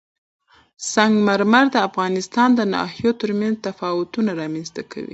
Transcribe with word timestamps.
سنگ 0.93 1.13
مرمر 1.27 1.65
د 1.73 1.75
افغانستان 1.87 2.49
د 2.55 2.61
ناحیو 2.73 3.11
ترمنځ 3.21 3.55
تفاوتونه 3.67 4.29
رامنځ 4.41 4.67
ته 4.75 4.81
کوي. 4.91 5.09